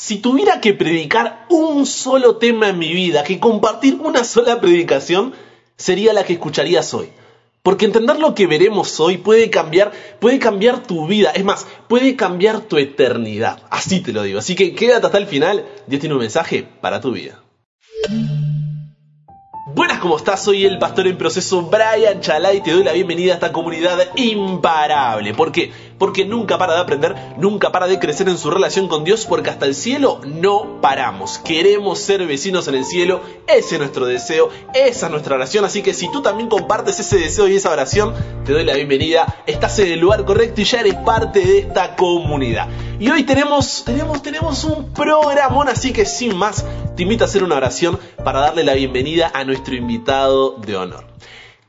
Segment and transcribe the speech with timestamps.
[0.00, 5.34] Si tuviera que predicar un solo tema en mi vida, que compartir una sola predicación,
[5.76, 7.08] sería la que escucharías hoy.
[7.64, 9.90] Porque entender lo que veremos hoy puede cambiar,
[10.20, 13.60] puede cambiar tu vida, es más, puede cambiar tu eternidad.
[13.70, 14.38] Así te lo digo.
[14.38, 17.42] Así que quédate hasta el final, Dios tiene un mensaje para tu vida.
[19.74, 20.44] Buenas, ¿cómo estás?
[20.44, 23.98] Soy el pastor en proceso Brian Chalai y te doy la bienvenida a esta comunidad
[24.16, 25.34] imparable.
[25.34, 25.72] ¿Por qué?
[25.98, 29.50] Porque nunca para de aprender, nunca para de crecer en su relación con Dios, porque
[29.50, 31.38] hasta el cielo no paramos.
[31.38, 35.64] Queremos ser vecinos en el cielo, ese es nuestro deseo, esa es nuestra oración.
[35.64, 39.42] Así que si tú también compartes ese deseo y esa oración, te doy la bienvenida.
[39.46, 42.68] Estás en el lugar correcto y ya eres parte de esta comunidad.
[43.00, 46.64] Y hoy tenemos, tenemos, tenemos un programón, así que sin más,
[46.96, 51.04] te invito a hacer una oración para darle la bienvenida a nuestro invitado de honor.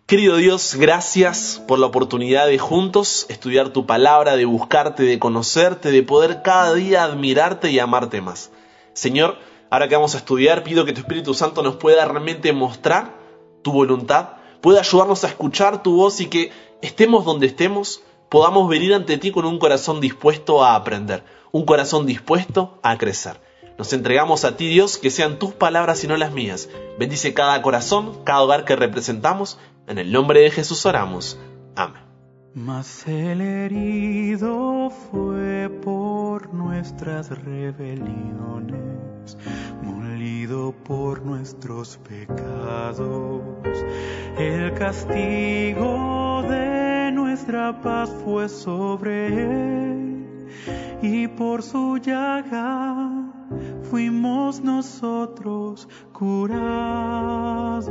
[0.09, 5.91] Querido Dios, gracias por la oportunidad de juntos estudiar tu palabra, de buscarte, de conocerte,
[5.91, 8.50] de poder cada día admirarte y amarte más.
[8.94, 9.38] Señor,
[9.70, 13.19] ahora que vamos a estudiar, pido que tu Espíritu Santo nos pueda realmente mostrar
[13.61, 14.30] tu voluntad,
[14.61, 19.30] pueda ayudarnos a escuchar tu voz y que estemos donde estemos, podamos venir ante ti
[19.30, 23.39] con un corazón dispuesto a aprender, un corazón dispuesto a crecer.
[23.80, 26.67] Nos entregamos a ti, Dios, que sean tus palabras y no las mías.
[26.97, 29.58] Bendice cada corazón, cada hogar que representamos.
[29.90, 31.40] En el nombre de Jesús oramos.
[31.76, 32.04] Amén.
[32.54, 38.76] Mas el herido fue por nuestras rebeliones,
[39.81, 43.42] molido por nuestros pecados.
[44.38, 50.48] El castigo de nuestra paz fue sobre él,
[51.02, 53.09] y por su llaga
[53.90, 57.90] fuimos nosotros curados.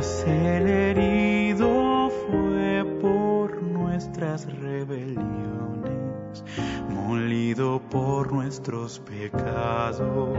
[0.00, 6.42] Mas el herido fue por nuestras rebeliones,
[6.88, 10.38] molido por nuestros pecados.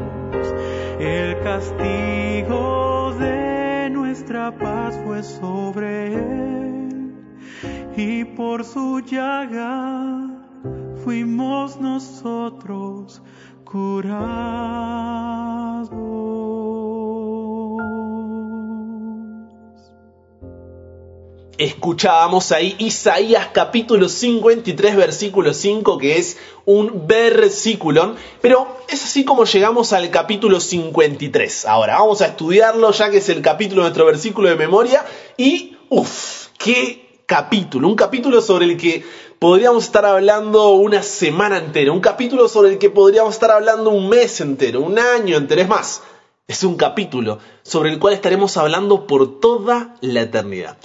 [0.99, 7.13] El castigo de nuestra paz fue sobre él,
[7.95, 10.27] y por su llaga
[11.03, 13.21] fuimos nosotros
[13.63, 15.21] curados.
[21.61, 29.45] Escuchábamos ahí Isaías capítulo 53 versículo 5 que es un versículo, pero es así como
[29.45, 31.67] llegamos al capítulo 53.
[31.67, 31.99] Ahora.
[31.99, 35.05] Vamos a estudiarlo ya que es el capítulo de nuestro versículo de memoria.
[35.37, 39.05] Y uff, qué capítulo, un capítulo sobre el que
[39.37, 44.09] podríamos estar hablando una semana entera, un capítulo sobre el que podríamos estar hablando un
[44.09, 46.01] mes entero, un año entero, es más,
[46.47, 50.77] es un capítulo sobre el cual estaremos hablando por toda la eternidad.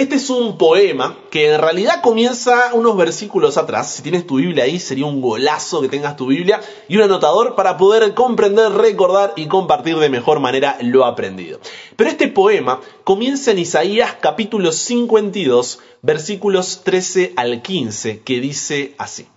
[0.00, 3.92] Este es un poema que en realidad comienza unos versículos atrás.
[3.92, 7.54] Si tienes tu Biblia ahí, sería un golazo que tengas tu Biblia y un anotador
[7.54, 11.60] para poder comprender, recordar y compartir de mejor manera lo aprendido.
[11.96, 19.28] Pero este poema comienza en Isaías capítulo 52, versículos 13 al 15, que dice así.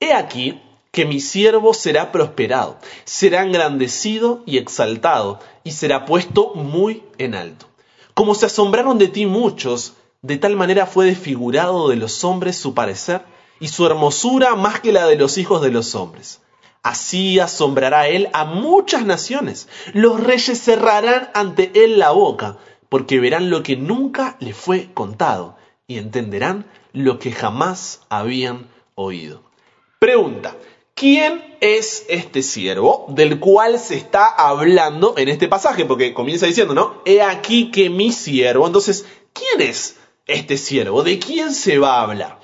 [0.00, 0.60] He aquí
[0.90, 7.66] que mi siervo será prosperado, será engrandecido y exaltado, y será puesto muy en alto.
[8.14, 12.72] Como se asombraron de ti muchos, de tal manera fue desfigurado de los hombres su
[12.72, 13.22] parecer,
[13.60, 16.40] y su hermosura más que la de los hijos de los hombres.
[16.82, 19.68] Así asombrará él a muchas naciones.
[19.92, 22.58] Los reyes cerrarán ante él la boca,
[22.88, 29.42] porque verán lo que nunca le fue contado, y entenderán lo que jamás habían oído.
[29.98, 30.56] Pregunta,
[30.96, 35.84] ¿Quién es este siervo del cual se está hablando en este pasaje?
[35.84, 37.02] Porque comienza diciendo, ¿no?
[37.04, 38.64] He aquí que mi siervo.
[38.64, 39.96] Entonces, ¿quién es
[40.26, 41.02] este siervo?
[41.02, 42.38] ¿De quién se va a hablar?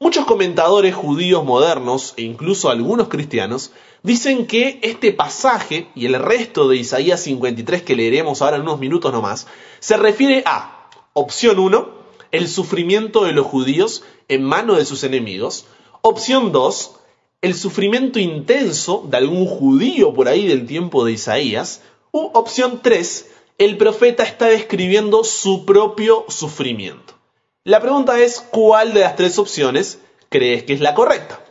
[0.00, 3.70] Muchos comentadores judíos modernos e incluso algunos cristianos
[4.02, 8.80] dicen que este pasaje y el resto de Isaías 53 que leeremos ahora en unos
[8.80, 9.46] minutos nomás,
[9.78, 11.88] se refiere a, opción 1,
[12.32, 15.66] el sufrimiento de los judíos en manos de sus enemigos,
[16.00, 16.96] opción 2,
[17.42, 21.82] el sufrimiento intenso de algún judío por ahí del tiempo de Isaías.
[22.12, 27.14] U opción 3, el profeta está describiendo su propio sufrimiento.
[27.64, 29.98] La pregunta es, ¿cuál de las tres opciones
[30.28, 31.44] crees que es la correcta?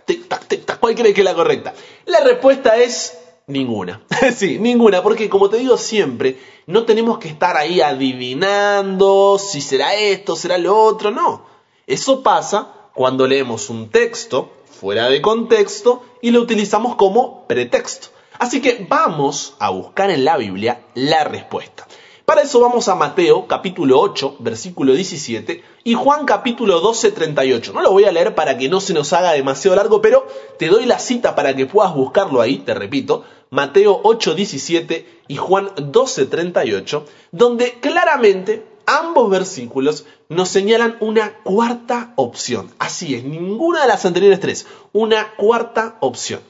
[0.79, 1.73] ¿Cuál crees que es la correcta?
[2.05, 3.17] La respuesta es
[3.47, 4.01] ninguna.
[4.35, 9.93] sí, ninguna, porque como te digo siempre, no tenemos que estar ahí adivinando si será
[9.95, 11.45] esto, será lo otro, no.
[11.85, 18.07] Eso pasa cuando leemos un texto fuera de contexto y lo utilizamos como pretexto.
[18.39, 21.87] Así que vamos a buscar en la Biblia la respuesta.
[22.25, 27.73] Para eso vamos a Mateo capítulo 8, versículo 17 y Juan capítulo 12, 38.
[27.73, 30.25] No lo voy a leer para que no se nos haga demasiado largo, pero
[30.57, 35.35] te doy la cita para que puedas buscarlo ahí, te repito, Mateo 8, 17 y
[35.35, 42.71] Juan 12, 38, donde claramente ambos versículos nos señalan una cuarta opción.
[42.79, 46.41] Así es, ninguna de las anteriores tres, una cuarta opción.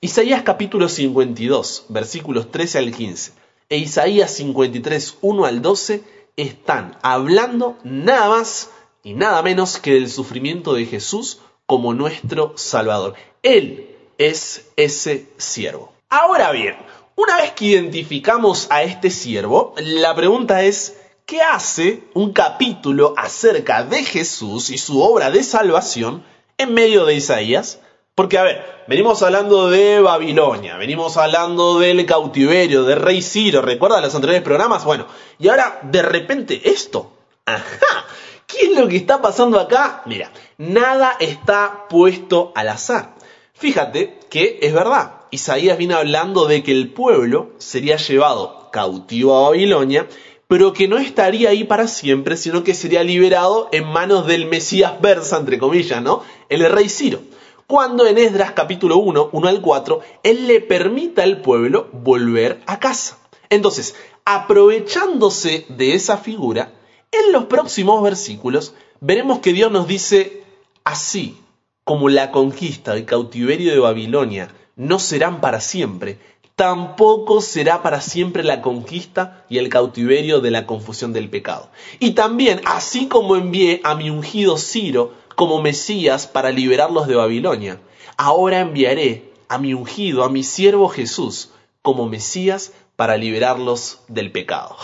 [0.00, 3.32] Isaías capítulo 52, versículos 13 al 15,
[3.70, 6.04] e Isaías 53, 1 al 12,
[6.36, 8.70] están hablando nada más
[9.02, 13.14] y nada menos que del sufrimiento de Jesús como nuestro Salvador.
[13.42, 15.92] Él es ese siervo.
[16.08, 16.76] Ahora bien,
[17.16, 23.82] una vez que identificamos a este siervo, la pregunta es, ¿qué hace un capítulo acerca
[23.82, 26.24] de Jesús y su obra de salvación
[26.58, 27.80] en medio de Isaías?
[28.14, 34.02] Porque, a ver, venimos hablando de Babilonia, venimos hablando del cautiverio, de Rey Ciro, ¿recuerdan
[34.02, 34.84] los anteriores programas?
[34.84, 35.06] Bueno,
[35.38, 37.10] y ahora, de repente, esto.
[37.46, 38.06] Ajá,
[38.46, 40.02] ¿qué es lo que está pasando acá?
[40.06, 43.14] Mira, nada está puesto al azar.
[43.54, 49.50] Fíjate que es verdad, Isaías viene hablando de que el pueblo sería llevado cautivo a
[49.50, 50.06] Babilonia,
[50.54, 55.00] pero que no estaría ahí para siempre, sino que sería liberado en manos del Mesías
[55.00, 56.22] versa, entre comillas, ¿no?
[56.48, 57.22] El rey Ciro.
[57.66, 62.78] Cuando en Esdras capítulo 1, 1 al 4, él le permita al pueblo volver a
[62.78, 63.18] casa.
[63.50, 66.72] Entonces, aprovechándose de esa figura,
[67.10, 70.44] en los próximos versículos veremos que Dios nos dice
[70.84, 71.36] así,
[71.82, 76.20] como la conquista del cautiverio de Babilonia no serán para siempre,
[76.56, 81.68] tampoco será para siempre la conquista y el cautiverio de la confusión del pecado.
[81.98, 87.80] Y también, así como envié a mi ungido Ciro como Mesías para liberarlos de Babilonia,
[88.16, 91.50] ahora enviaré a mi ungido, a mi siervo Jesús,
[91.82, 94.76] como Mesías para liberarlos del pecado.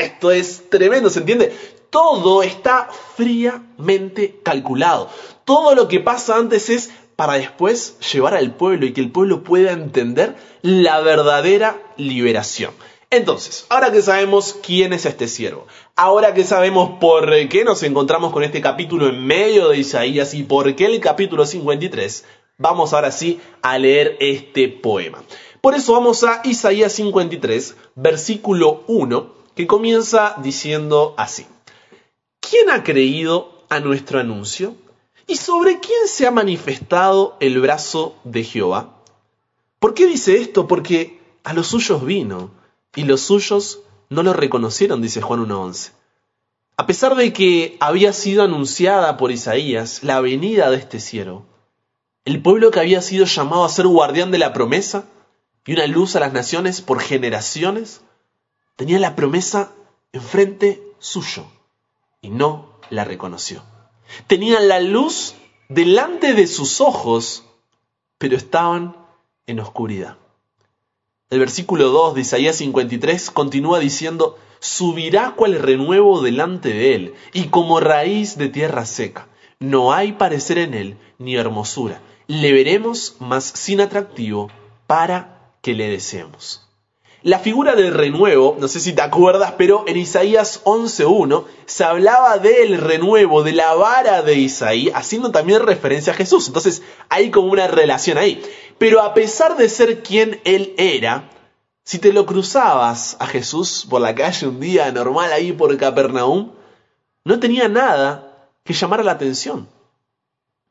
[0.00, 1.56] Esto es tremendo, ¿se entiende?
[1.90, 5.08] Todo está fríamente calculado.
[5.44, 9.42] Todo lo que pasa antes es para después llevar al pueblo y que el pueblo
[9.42, 12.72] pueda entender la verdadera liberación.
[13.10, 18.32] Entonces, ahora que sabemos quién es este siervo, ahora que sabemos por qué nos encontramos
[18.32, 22.24] con este capítulo en medio de Isaías y por qué el capítulo 53,
[22.58, 25.22] vamos ahora sí a leer este poema.
[25.60, 31.46] Por eso vamos a Isaías 53, versículo 1, que comienza diciendo así.
[32.40, 34.74] ¿Quién ha creído a nuestro anuncio?
[35.26, 39.02] ¿Y sobre quién se ha manifestado el brazo de Jehová?
[39.80, 40.68] ¿Por qué dice esto?
[40.68, 42.52] Porque a los suyos vino,
[42.94, 45.92] y los suyos no lo reconocieron, dice Juan 1.11.
[46.76, 51.44] A pesar de que había sido anunciada por Isaías la venida de este siervo,
[52.24, 55.06] el pueblo que había sido llamado a ser guardián de la promesa
[55.64, 58.00] y una luz a las naciones por generaciones,
[58.76, 59.72] tenía la promesa
[60.12, 61.46] enfrente suyo
[62.20, 63.62] y no la reconoció.
[64.26, 65.34] Tenían la luz
[65.68, 67.44] delante de sus ojos,
[68.18, 68.96] pero estaban
[69.46, 70.16] en oscuridad.
[71.28, 77.48] El versículo 2 de Isaías 53 continúa diciendo, subirá cual renuevo delante de él, y
[77.48, 79.28] como raíz de tierra seca.
[79.58, 82.00] No hay parecer en él ni hermosura.
[82.26, 84.50] Le veremos, mas sin atractivo,
[84.86, 86.65] para que le deseemos.
[87.26, 92.38] La figura del renuevo, no sé si te acuerdas, pero en Isaías 11.1 se hablaba
[92.38, 96.46] del renuevo, de la vara de Isaí, haciendo también referencia a Jesús.
[96.46, 98.40] Entonces hay como una relación ahí.
[98.78, 101.28] Pero a pesar de ser quien él era,
[101.82, 106.52] si te lo cruzabas a Jesús por la calle un día normal ahí por Capernaum,
[107.24, 109.68] no tenía nada que llamara la atención.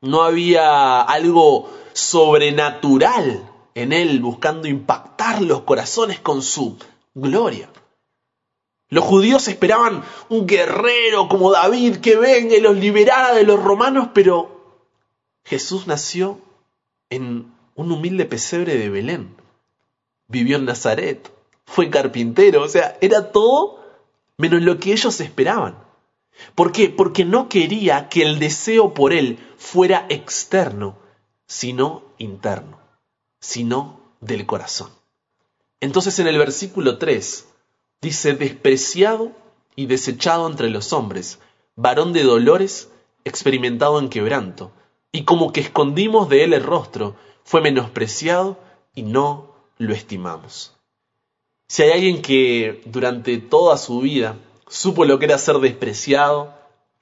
[0.00, 3.46] No había algo sobrenatural
[3.76, 6.78] en él buscando impactar los corazones con su
[7.14, 7.68] gloria.
[8.88, 14.08] Los judíos esperaban un guerrero como David que venga y los liberara de los romanos,
[14.14, 14.80] pero
[15.44, 16.40] Jesús nació
[17.10, 19.36] en un humilde pesebre de Belén.
[20.26, 21.30] Vivió en Nazaret,
[21.66, 23.84] fue carpintero, o sea, era todo
[24.38, 25.76] menos lo que ellos esperaban.
[26.54, 26.88] ¿Por qué?
[26.88, 30.96] Porque no quería que el deseo por él fuera externo,
[31.46, 32.85] sino interno
[33.40, 34.90] sino del corazón.
[35.80, 37.46] Entonces en el versículo 3
[38.00, 39.32] dice, despreciado
[39.74, 41.38] y desechado entre los hombres,
[41.74, 42.88] varón de dolores,
[43.24, 44.72] experimentado en quebranto,
[45.12, 48.58] y como que escondimos de él el rostro, fue menospreciado
[48.94, 50.74] y no lo estimamos.
[51.68, 54.36] Si hay alguien que durante toda su vida
[54.68, 56.54] supo lo que era ser despreciado,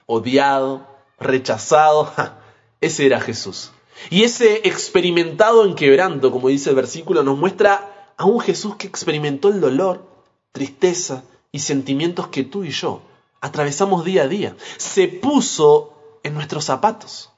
[0.05, 0.87] odiado,
[1.19, 2.11] rechazado,
[2.81, 3.71] ese era Jesús.
[4.09, 8.87] Y ese experimentado en quebranto, como dice el versículo, nos muestra a un Jesús que
[8.87, 10.05] experimentó el dolor,
[10.51, 13.01] tristeza y sentimientos que tú y yo
[13.41, 14.55] atravesamos día a día.
[14.77, 17.31] Se puso en nuestros zapatos.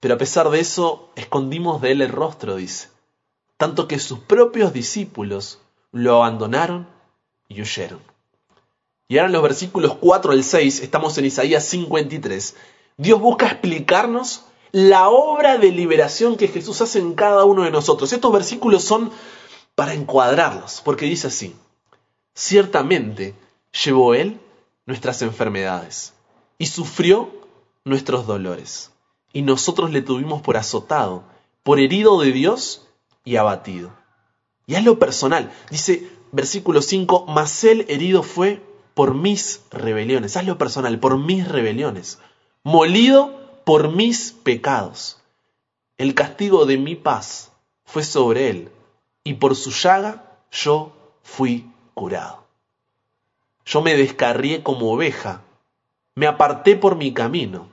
[0.00, 2.88] Pero a pesar de eso, escondimos de él el rostro, dice.
[3.56, 5.60] Tanto que sus propios discípulos
[5.92, 6.88] lo abandonaron
[7.48, 8.00] y huyeron.
[9.08, 12.56] Y ahora en los versículos 4 al 6, estamos en Isaías 53,
[12.96, 14.44] Dios busca explicarnos
[14.76, 18.12] la obra de liberación que Jesús hace en cada uno de nosotros.
[18.12, 19.10] Estos versículos son
[19.74, 21.56] para encuadrarlos, porque dice así,
[22.34, 23.34] ciertamente
[23.84, 24.38] llevó Él
[24.84, 26.12] nuestras enfermedades
[26.58, 27.30] y sufrió
[27.86, 28.90] nuestros dolores,
[29.32, 31.22] y nosotros le tuvimos por azotado,
[31.62, 32.86] por herido de Dios
[33.24, 33.92] y abatido.
[34.66, 40.58] Y es lo personal, dice versículo 5, mas Él herido fue por mis rebeliones, hazlo
[40.58, 42.18] personal, por mis rebeliones,
[42.62, 43.35] molido
[43.66, 45.18] por mis pecados.
[45.98, 47.50] El castigo de mi paz
[47.84, 48.70] fue sobre él,
[49.24, 50.92] y por su llaga yo
[51.24, 52.44] fui curado.
[53.64, 55.42] Yo me descarrié como oveja,
[56.14, 57.66] me aparté por mi camino,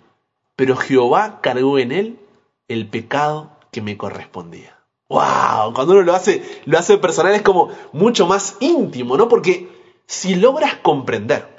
[0.55, 2.19] pero Jehová cargó en él
[2.67, 4.75] el pecado que me correspondía.
[5.09, 5.75] ¡Wow!
[5.75, 9.27] Cuando uno lo hace, lo hace personal es como mucho más íntimo, ¿no?
[9.29, 9.69] Porque
[10.07, 11.53] si logras comprender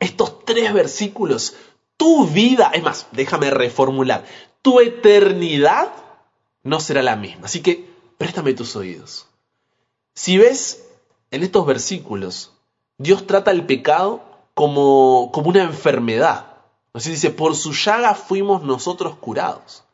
[0.00, 1.56] estos tres versículos,
[2.00, 4.24] tu vida, es más, déjame reformular,
[4.62, 5.92] tu eternidad
[6.62, 7.44] no será la misma.
[7.44, 9.26] Así que préstame tus oídos.
[10.14, 10.82] Si ves
[11.30, 12.52] en estos versículos,
[12.96, 14.22] Dios trata el pecado
[14.54, 16.46] como, como una enfermedad.
[16.94, 19.84] Así dice, por su llaga fuimos nosotros curados.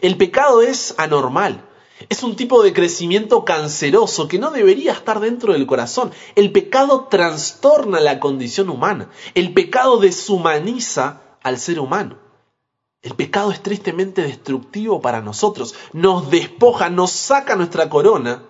[0.00, 1.64] El pecado es anormal,
[2.08, 6.10] es un tipo de crecimiento canceroso que no debería estar dentro del corazón.
[6.34, 9.08] El pecado trastorna la condición humana.
[9.34, 12.18] El pecado deshumaniza al ser humano.
[13.02, 15.74] El pecado es tristemente destructivo para nosotros.
[15.92, 18.42] Nos despoja, nos saca nuestra corona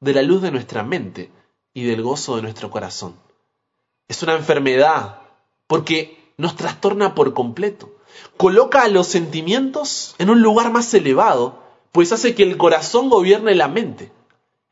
[0.00, 1.32] de la luz de nuestra mente
[1.72, 3.16] y del gozo de nuestro corazón.
[4.06, 5.22] Es una enfermedad
[5.66, 7.90] porque nos trastorna por completo.
[8.36, 13.54] Coloca a los sentimientos en un lugar más elevado pues hace que el corazón gobierne
[13.54, 14.12] la mente.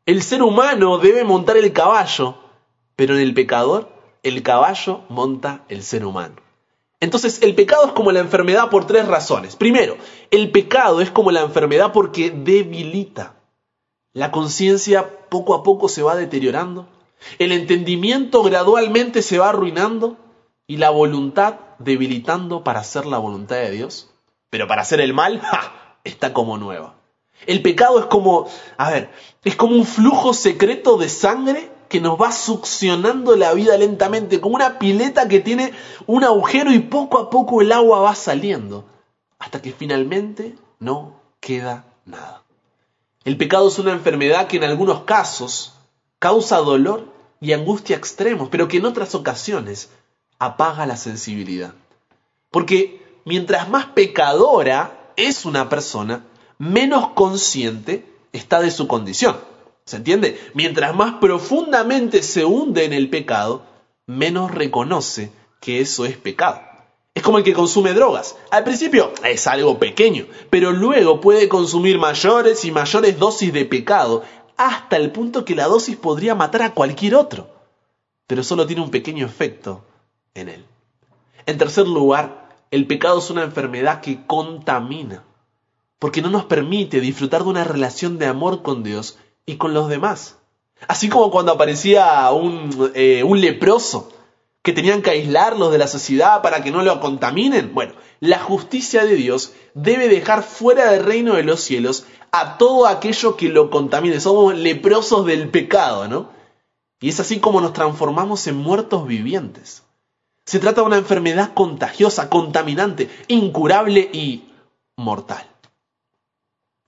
[0.05, 2.37] El ser humano debe montar el caballo,
[2.95, 3.89] pero en el pecador
[4.21, 6.44] el caballo monta el ser humano.
[7.05, 9.55] Entonces el pecado es como la enfermedad por tres razones.
[9.55, 9.95] Primero,
[10.31, 13.35] el pecado es como la enfermedad porque debilita.
[14.11, 16.87] La conciencia poco a poco se va deteriorando,
[17.37, 20.17] el entendimiento gradualmente se va arruinando
[20.65, 24.09] y la voluntad debilitando para hacer la voluntad de Dios.
[24.49, 25.43] Pero para hacer el mal,
[26.03, 26.95] está como nueva.
[27.45, 29.11] El pecado es como, a ver,
[29.43, 34.55] es como un flujo secreto de sangre que nos va succionando la vida lentamente, como
[34.55, 35.71] una pileta que tiene
[36.07, 38.83] un agujero y poco a poco el agua va saliendo,
[39.39, 42.43] hasta que finalmente no queda nada.
[43.23, 45.71] El pecado es una enfermedad que en algunos casos
[46.19, 49.89] causa dolor y angustia extremos, pero que en otras ocasiones
[50.37, 51.75] apaga la sensibilidad.
[52.51, 56.25] Porque mientras más pecadora es una persona,
[56.57, 59.37] menos consciente está de su condición.
[59.85, 60.39] ¿Se entiende?
[60.55, 63.65] Mientras más profundamente se hunde en el pecado,
[64.07, 66.59] menos reconoce que eso es pecado.
[67.13, 68.35] Es como el que consume drogas.
[68.49, 74.23] Al principio es algo pequeño, pero luego puede consumir mayores y mayores dosis de pecado,
[74.57, 77.47] hasta el punto que la dosis podría matar a cualquier otro.
[78.25, 79.85] Pero solo tiene un pequeño efecto
[80.33, 80.65] en él.
[81.45, 85.23] En tercer lugar, el pecado es una enfermedad que contamina
[85.99, 89.89] porque no nos permite disfrutar de una relación de amor con Dios y con los
[89.89, 90.37] demás.
[90.87, 94.11] Así como cuando aparecía un, eh, un leproso,
[94.65, 97.75] que tenían que aislarlos de la sociedad para que no lo contaminen.
[97.75, 102.87] Bueno, la justicia de Dios debe dejar fuera del reino de los cielos a todo
[102.87, 104.19] aquello que lo contamine.
[104.19, 106.31] Somos leprosos del pecado, ¿no?
[106.99, 109.83] Y es así como nos transformamos en muertos vivientes.
[110.45, 114.45] Se trata de una enfermedad contagiosa, contaminante, incurable y
[114.95, 115.45] mortal.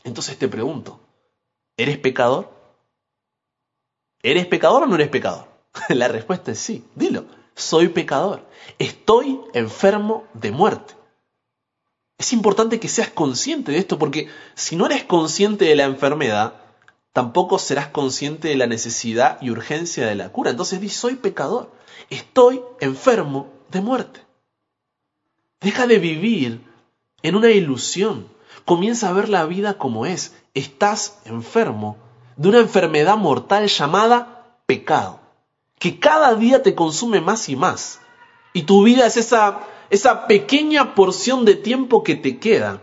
[0.04, 1.00] Entonces te pregunto,
[1.78, 2.52] ¿eres pecador?
[4.22, 5.48] ¿Eres pecador o no eres pecador?
[5.90, 8.46] La respuesta es sí, dilo, soy pecador,
[8.80, 10.96] estoy enfermo de muerte.
[12.18, 16.56] Es importante que seas consciente de esto porque si no eres consciente de la enfermedad,
[17.14, 20.50] tampoco serás consciente de la necesidad y urgencia de la cura.
[20.50, 21.72] Entonces di, soy pecador,
[22.10, 24.22] estoy enfermo de muerte.
[25.62, 26.62] Deja de vivir
[27.22, 28.28] en una ilusión
[28.68, 30.36] comienza a ver la vida como es.
[30.54, 31.98] Estás enfermo
[32.36, 35.20] de una enfermedad mortal llamada pecado,
[35.80, 38.00] que cada día te consume más y más.
[38.54, 42.80] Y tu vida es esa, esa pequeña porción de tiempo que te queda,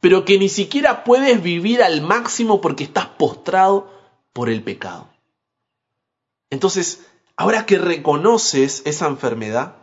[0.00, 3.88] pero que ni siquiera puedes vivir al máximo porque estás postrado
[4.32, 5.06] por el pecado.
[6.50, 9.76] Entonces, Ahora que reconoces esa enfermedad,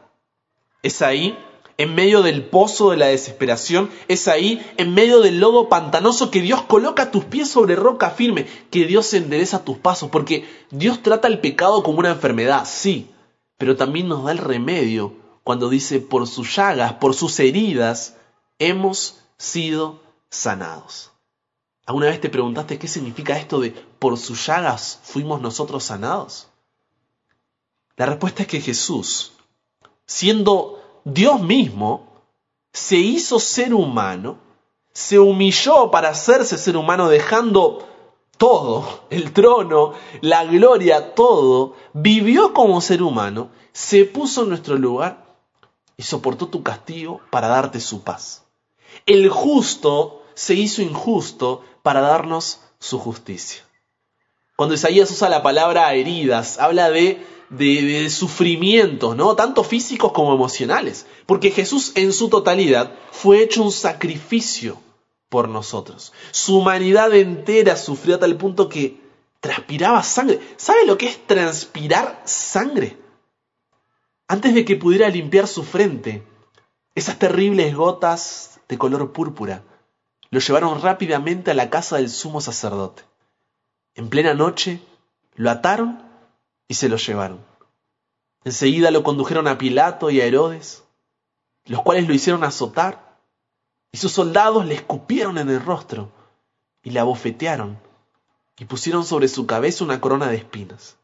[0.81, 1.37] es ahí,
[1.77, 6.41] en medio del pozo de la desesperación, es ahí, en medio del lodo pantanoso, que
[6.41, 11.27] Dios coloca tus pies sobre roca firme, que Dios endereza tus pasos, porque Dios trata
[11.27, 13.09] el pecado como una enfermedad, sí,
[13.57, 15.13] pero también nos da el remedio
[15.43, 18.17] cuando dice, por sus llagas, por sus heridas,
[18.59, 21.11] hemos sido sanados.
[21.85, 26.47] ¿Alguna vez te preguntaste qué significa esto de por sus llagas fuimos nosotros sanados?
[27.97, 29.33] La respuesta es que Jesús,
[30.05, 32.07] siendo Dios mismo,
[32.71, 34.37] se hizo ser humano,
[34.93, 37.87] se humilló para hacerse ser humano dejando
[38.37, 45.23] todo, el trono, la gloria, todo, vivió como ser humano, se puso en nuestro lugar
[45.97, 48.43] y soportó tu castigo para darte su paz.
[49.05, 53.63] El justo se hizo injusto para darnos su justicia.
[54.55, 57.25] Cuando Isaías usa la palabra heridas, habla de,
[57.57, 59.35] de, sufrimientos, ¿no?
[59.35, 61.05] Tanto físicos como emocionales.
[61.25, 64.77] Porque Jesús en su totalidad fue hecho un sacrificio
[65.29, 66.13] por nosotros.
[66.31, 69.01] Su humanidad entera sufrió a tal punto que
[69.39, 70.39] transpiraba sangre.
[70.57, 72.97] ¿Sabe lo que es transpirar sangre?
[74.27, 76.23] Antes de que pudiera limpiar su frente,
[76.95, 79.63] esas terribles gotas de color púrpura
[80.29, 83.03] lo llevaron rápidamente a la casa del sumo sacerdote.
[83.95, 84.79] En plena noche
[85.35, 86.12] lo ataron
[86.73, 87.39] y se lo llevaron.
[88.43, 90.83] Enseguida lo condujeron a Pilato y a Herodes,
[91.65, 93.19] los cuales lo hicieron azotar,
[93.91, 96.09] y sus soldados le escupieron en el rostro
[96.81, 97.77] y le abofetearon
[98.57, 100.97] y pusieron sobre su cabeza una corona de espinas.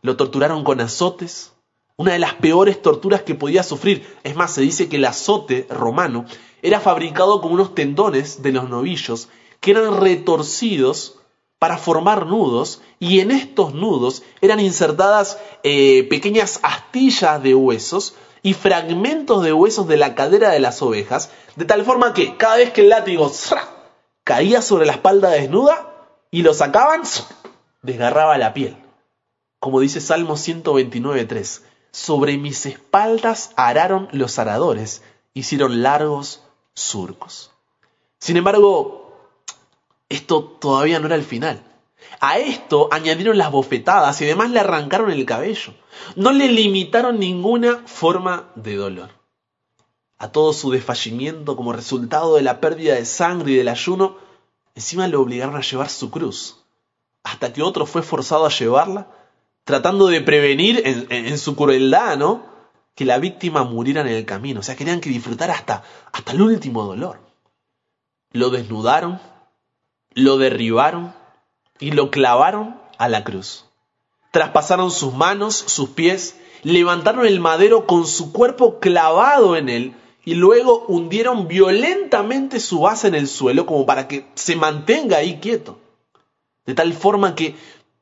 [0.00, 1.52] Lo torturaron con azotes,
[1.94, 4.04] una de las peores torturas que podía sufrir.
[4.24, 6.24] Es más, se dice que el azote romano
[6.62, 9.28] era fabricado con unos tendones de los novillos
[9.60, 11.21] que eran retorcidos
[11.62, 18.54] para formar nudos y en estos nudos eran insertadas eh, pequeñas astillas de huesos y
[18.54, 22.72] fragmentos de huesos de la cadera de las ovejas, de tal forma que cada vez
[22.72, 23.30] que el látigo
[24.24, 27.02] caía sobre la espalda desnuda y lo sacaban,
[27.80, 28.76] desgarraba la piel.
[29.60, 36.42] Como dice Salmo 129.3, sobre mis espaldas araron los aradores, hicieron largos
[36.74, 37.52] surcos.
[38.18, 39.01] Sin embargo,
[40.12, 41.62] esto todavía no era el final.
[42.20, 45.74] A esto añadieron las bofetadas y además le arrancaron el cabello.
[46.16, 49.10] No le limitaron ninguna forma de dolor.
[50.18, 54.16] A todo su desfallimiento como resultado de la pérdida de sangre y del ayuno,
[54.74, 56.58] encima le obligaron a llevar su cruz,
[57.24, 59.08] hasta que otro fue forzado a llevarla,
[59.64, 62.52] tratando de prevenir en, en su crueldad, ¿no?
[62.94, 64.60] que la víctima muriera en el camino.
[64.60, 67.20] O sea, querían que disfrutara hasta, hasta el último dolor.
[68.32, 69.20] Lo desnudaron,
[70.14, 71.14] lo derribaron
[71.78, 73.66] y lo clavaron a la cruz.
[74.30, 79.94] Traspasaron sus manos, sus pies, levantaron el madero con su cuerpo clavado en él
[80.24, 85.40] y luego hundieron violentamente su base en el suelo como para que se mantenga ahí
[85.40, 85.78] quieto.
[86.64, 87.56] De tal forma que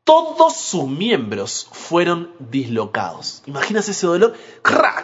[0.04, 3.42] todos sus miembros fueron dislocados.
[3.46, 4.34] Imaginas ese dolor,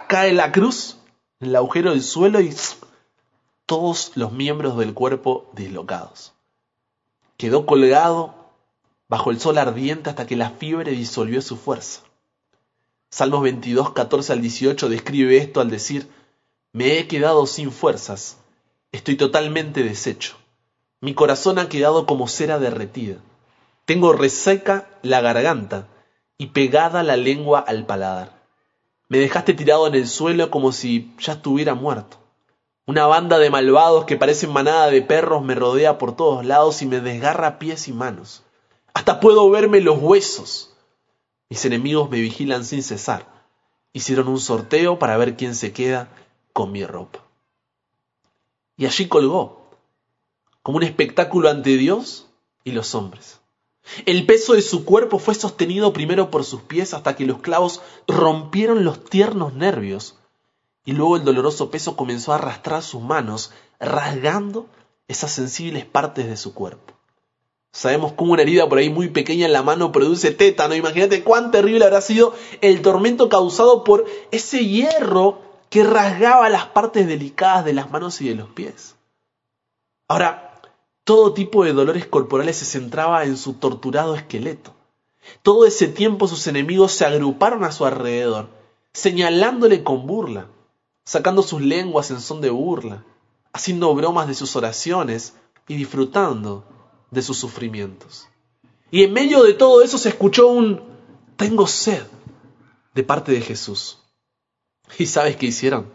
[0.09, 0.99] cae la cruz
[1.41, 2.55] en el agujero del suelo y
[3.65, 6.36] todos los miembros del cuerpo dislocados.
[7.37, 8.35] Quedó colgado
[9.09, 12.03] bajo el sol ardiente hasta que la fiebre disolvió su fuerza.
[13.11, 16.09] Salmos 22, 14 al 18 describe esto al decir,
[16.73, 18.39] me he quedado sin fuerzas,
[18.93, 20.37] estoy totalmente deshecho,
[21.01, 23.17] mi corazón ha quedado como cera derretida
[23.87, 25.87] tengo reseca la garganta
[26.37, 28.33] y pegada la lengua al paladar.
[29.09, 32.19] Me dejaste tirado en el suelo como si ya estuviera muerto.
[32.89, 36.87] Una banda de malvados que parecen manada de perros me rodea por todos lados y
[36.87, 38.45] me desgarra pies y manos.
[38.95, 40.73] Hasta puedo verme los huesos.
[41.51, 43.27] Mis enemigos me vigilan sin cesar.
[43.93, 46.09] Hicieron un sorteo para ver quién se queda
[46.53, 47.25] con mi ropa.
[48.77, 49.69] Y allí colgó,
[50.63, 52.29] como un espectáculo ante Dios
[52.63, 53.41] y los hombres.
[54.05, 57.81] El peso de su cuerpo fue sostenido primero por sus pies hasta que los clavos
[58.07, 60.19] rompieron los tiernos nervios,
[60.87, 64.67] y luego el doloroso peso comenzó a arrastrar sus manos, rasgando
[65.09, 66.95] esas sensibles partes de su cuerpo.
[67.73, 70.75] Sabemos cómo una herida por ahí muy pequeña en la mano produce tétano.
[70.75, 77.07] Imagínate cuán terrible habrá sido el tormento causado por ese hierro que rasgaba las partes
[77.07, 78.95] delicadas de las manos y de los pies.
[80.09, 80.63] Ahora,
[81.05, 84.73] todo tipo de dolores corporales se centraba en su torturado esqueleto.
[85.43, 88.49] Todo ese tiempo sus enemigos se agruparon a su alrededor,
[88.93, 90.47] señalándole con burla,
[91.07, 93.05] sacando sus lenguas en son de burla,
[93.53, 95.35] haciendo bromas de sus oraciones
[95.69, 96.65] y disfrutando
[97.13, 98.27] de sus sufrimientos.
[98.91, 100.83] Y en medio de todo eso se escuchó un
[101.37, 102.03] tengo sed
[102.95, 103.99] de parte de Jesús.
[104.99, 105.93] ¿Y sabes qué hicieron?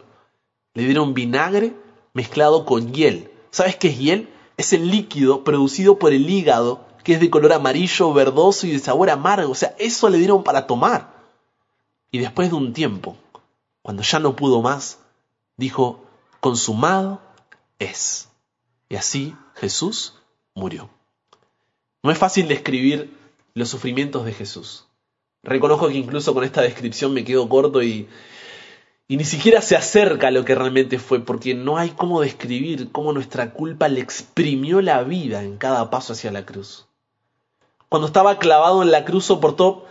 [0.72, 1.76] Le dieron vinagre
[2.14, 3.30] mezclado con hiel.
[3.50, 4.30] ¿Sabes qué es hiel?
[4.56, 8.78] Es el líquido producido por el hígado que es de color amarillo, verdoso y de
[8.78, 9.52] sabor amargo.
[9.52, 11.12] O sea, eso le dieron para tomar.
[12.10, 13.16] Y después de un tiempo,
[13.82, 15.01] cuando ya no pudo más,
[15.62, 16.04] dijo,
[16.40, 17.22] consumado
[17.78, 18.28] es.
[18.88, 20.14] Y así Jesús
[20.54, 20.90] murió.
[22.02, 23.16] No es fácil describir
[23.54, 24.86] los sufrimientos de Jesús.
[25.44, 28.08] Reconozco que incluso con esta descripción me quedo corto y,
[29.08, 33.12] ni siquiera se acerca a lo que realmente fue, porque no hay cómo describir cómo
[33.12, 36.86] nuestra culpa le exprimió la vida en cada paso hacia la cruz.
[37.88, 39.84] Cuando estaba clavado en la cruz soportó,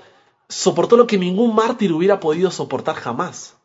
[0.49, 3.55] soportó lo que ningún mártir hubiera podido soportar jamás.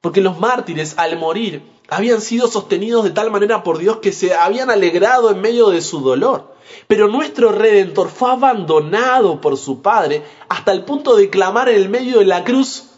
[0.00, 4.34] Porque los mártires, al morir, habían sido sostenidos de tal manera por Dios que se
[4.34, 6.54] habían alegrado en medio de su dolor.
[6.86, 11.88] Pero nuestro Redentor fue abandonado por su Padre hasta el punto de clamar en el
[11.88, 12.90] medio de la cruz,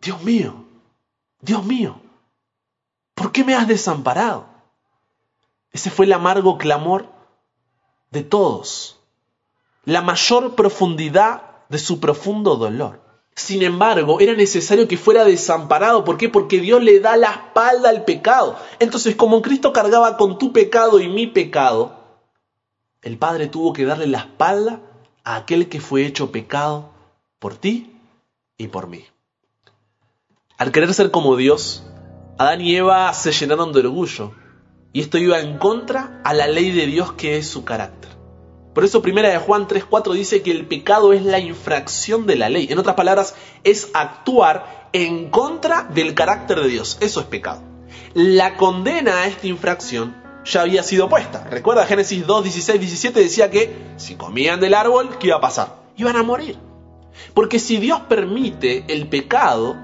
[0.00, 0.66] Dios mío,
[1.40, 1.98] Dios mío,
[3.14, 4.46] ¿por qué me has desamparado?
[5.72, 7.06] Ese fue el amargo clamor
[8.10, 8.98] de todos,
[9.84, 13.05] la mayor profundidad de su profundo dolor.
[13.36, 16.04] Sin embargo, era necesario que fuera desamparado.
[16.04, 16.30] ¿Por qué?
[16.30, 18.56] Porque Dios le da la espalda al pecado.
[18.78, 22.00] Entonces, como Cristo cargaba con tu pecado y mi pecado,
[23.02, 24.80] el Padre tuvo que darle la espalda
[25.22, 26.90] a aquel que fue hecho pecado
[27.38, 28.00] por ti
[28.56, 29.04] y por mí.
[30.56, 31.84] Al querer ser como Dios,
[32.38, 34.32] Adán y Eva se llenaron de orgullo,
[34.94, 38.15] y esto iba en contra a la ley de Dios que es su carácter.
[38.76, 42.50] Por eso primera de Juan 3:4 dice que el pecado es la infracción de la
[42.50, 42.66] ley.
[42.68, 43.34] En otras palabras,
[43.64, 46.98] es actuar en contra del carácter de Dios.
[47.00, 47.62] Eso es pecado.
[48.12, 51.44] La condena a esta infracción ya había sido puesta.
[51.44, 55.76] Recuerda Génesis 2, 16, 17 decía que si comían del árbol, ¿qué iba a pasar?
[55.96, 56.58] Iban a morir.
[57.32, 59.74] Porque si Dios permite el pecado,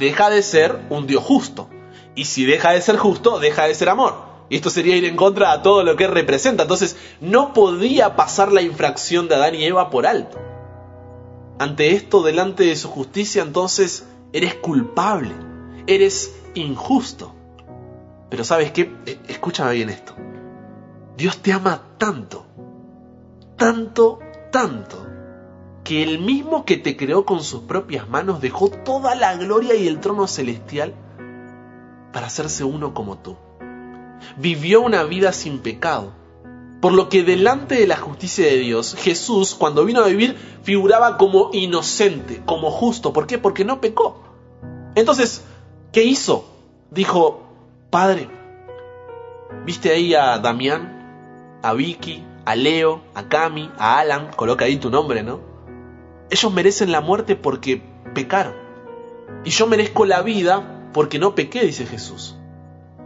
[0.00, 1.70] deja de ser un Dios justo.
[2.16, 4.31] Y si deja de ser justo, deja de ser amor.
[4.52, 6.64] Y esto sería ir en contra de todo lo que representa.
[6.64, 10.38] Entonces no podía pasar la infracción de Adán y Eva por alto.
[11.58, 15.32] Ante esto, delante de su justicia, entonces eres culpable,
[15.86, 17.32] eres injusto.
[18.28, 20.14] Pero sabes qué, e, escúchame bien esto.
[21.16, 22.44] Dios te ama tanto,
[23.56, 24.18] tanto,
[24.50, 25.06] tanto,
[25.82, 29.88] que el mismo que te creó con sus propias manos dejó toda la gloria y
[29.88, 30.92] el trono celestial
[32.12, 33.38] para hacerse uno como tú
[34.36, 36.12] vivió una vida sin pecado.
[36.80, 41.16] Por lo que delante de la justicia de Dios, Jesús, cuando vino a vivir, figuraba
[41.16, 43.12] como inocente, como justo.
[43.12, 43.38] ¿Por qué?
[43.38, 44.20] Porque no pecó.
[44.96, 45.44] Entonces,
[45.92, 46.44] ¿qué hizo?
[46.90, 47.42] Dijo,
[47.90, 48.28] Padre,
[49.64, 54.30] ¿viste ahí a Damián, a Vicky, a Leo, a Cami, a Alan?
[54.34, 55.40] Coloca ahí tu nombre, ¿no?
[56.30, 57.80] Ellos merecen la muerte porque
[58.12, 58.54] pecaron.
[59.44, 62.36] Y yo merezco la vida porque no pequé, dice Jesús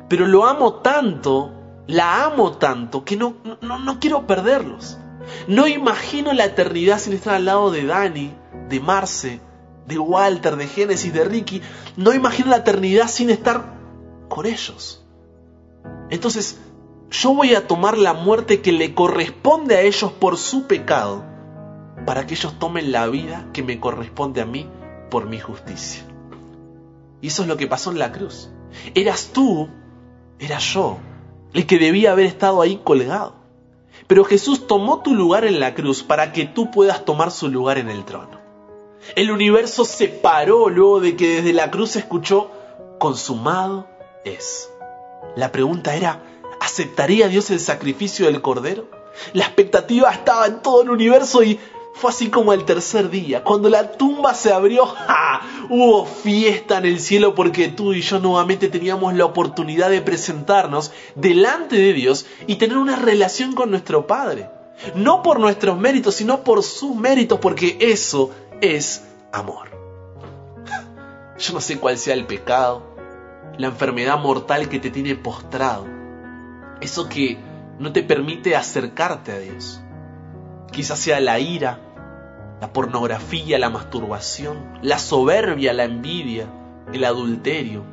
[0.09, 1.53] pero lo amo tanto,
[1.87, 4.99] la amo tanto, que no, no, no quiero perderlos.
[5.49, 8.33] No imagino la eternidad sin estar al lado de Dani,
[8.69, 9.41] de Marce,
[9.87, 11.63] de Walter, de Génesis, de Ricky.
[11.97, 13.75] No imagino la eternidad sin estar
[14.29, 15.05] con ellos.
[16.11, 16.59] Entonces,
[17.11, 21.25] yo voy a tomar la muerte que le corresponde a ellos por su pecado,
[22.05, 24.69] para que ellos tomen la vida que me corresponde a mí
[25.11, 26.03] por mi justicia.
[27.21, 28.51] Y eso es lo que pasó en la cruz.
[28.95, 29.69] Eras tú
[30.39, 30.99] era yo,
[31.55, 33.35] el que debía haber estado ahí colgado.
[34.07, 37.79] Pero Jesús tomó tu lugar en la cruz para que tú puedas tomar su lugar
[37.79, 38.41] en el trono.
[39.15, 42.51] El universo se paró luego de que desde la cruz se escuchó,
[42.99, 43.89] consumado
[44.25, 44.71] es.
[45.37, 46.23] La pregunta era,
[46.61, 48.89] ¿aceptaría Dios el sacrificio del Cordero?
[49.33, 51.59] La expectativa estaba en todo el universo y
[51.97, 55.41] fue así como el tercer día, cuando la tumba se abrió, ¡ja!
[55.71, 60.93] hubo fiesta en el cielo porque tú y yo nuevamente teníamos la oportunidad de presentarnos
[61.15, 64.51] delante de Dios y tener una relación con nuestro Padre.
[64.95, 68.31] No por nuestros méritos, sino por sus méritos, porque eso
[68.61, 69.71] es amor.
[71.39, 72.95] Yo no sé cuál sea el pecado,
[73.57, 75.87] la enfermedad mortal que te tiene postrado,
[76.83, 77.39] eso que
[77.79, 79.81] no te permite acercarte a Dios.
[80.73, 81.81] Quizás sea la ira,
[82.61, 86.49] la pornografía, la masturbación, la soberbia, la envidia,
[86.93, 87.85] el adulterio,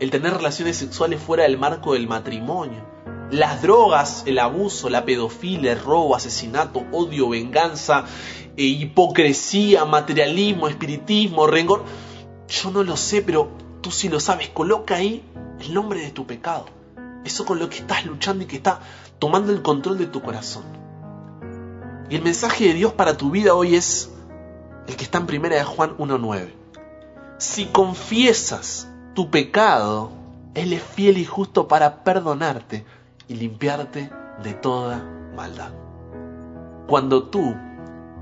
[0.00, 2.82] el tener relaciones sexuales fuera del marco del matrimonio,
[3.30, 8.04] las drogas, el abuso, la pedofilia, el robo, asesinato, odio, venganza,
[8.56, 11.84] e hipocresía, materialismo, espiritismo, rencor.
[12.48, 13.50] Yo no lo sé, pero
[13.82, 14.48] tú sí lo sabes.
[14.48, 15.22] Coloca ahí
[15.60, 16.66] el nombre de tu pecado.
[17.24, 18.80] Eso con lo que estás luchando y que está
[19.18, 20.64] tomando el control de tu corazón.
[22.10, 24.10] Y el mensaje de Dios para tu vida hoy es,
[24.86, 26.54] el que está en primera de Juan 1.9.
[27.38, 30.10] Si confiesas tu pecado,
[30.54, 32.86] Él es fiel y justo para perdonarte
[33.28, 34.10] y limpiarte
[34.42, 35.04] de toda
[35.36, 35.70] maldad.
[36.86, 37.54] Cuando tú,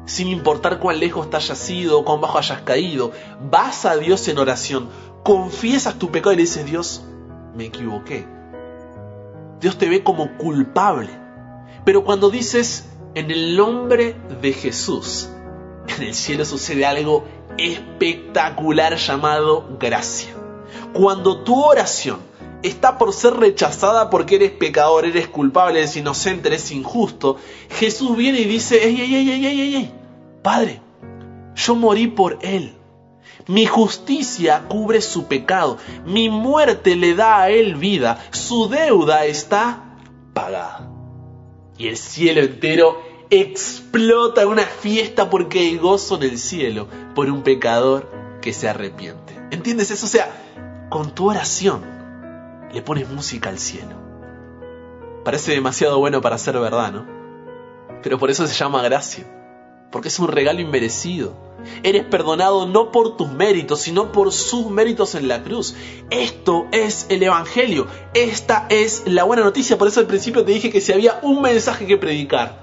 [0.05, 3.13] sin importar cuán lejos te hayas ido cuán bajo hayas caído,
[3.51, 4.89] vas a Dios en oración,
[5.23, 7.05] confiesas tu pecado y le dices, Dios,
[7.55, 8.27] me equivoqué.
[9.61, 11.11] Dios te ve como culpable.
[11.85, 15.31] Pero cuando dices, en el nombre de Jesús,
[15.97, 17.25] en el cielo sucede algo
[17.57, 20.35] espectacular llamado gracia.
[20.93, 22.19] Cuando tu oración
[22.63, 27.39] está por ser rechazada porque eres pecador, eres culpable, eres inocente, eres injusto,
[27.71, 29.95] Jesús viene y dice, ey, ey, ey, ey, ey, ey,
[30.43, 30.83] Padre,
[31.55, 32.75] yo morí por él.
[33.47, 39.97] Mi justicia cubre su pecado, mi muerte le da a él vida, su deuda está
[40.35, 40.91] pagada.
[41.79, 47.43] Y el cielo entero explota una fiesta porque hay gozo en el cielo por un
[47.43, 48.11] pecador
[48.41, 49.35] que se arrepiente.
[49.51, 50.07] ¿Entiendes eso?
[50.07, 51.83] O sea, con tu oración
[52.73, 53.97] le pones música al cielo.
[55.25, 57.07] Parece demasiado bueno para ser verdad, ¿no?
[58.03, 59.25] Pero por eso se llama gracia,
[59.91, 61.35] porque es un regalo inmerecido.
[61.83, 65.75] Eres perdonado no por tus méritos, sino por sus méritos en la cruz.
[66.11, 67.89] Esto es el Evangelio.
[68.15, 69.77] Esta es la buena noticia.
[69.79, 72.63] Por eso al principio te dije que si había un mensaje que predicar,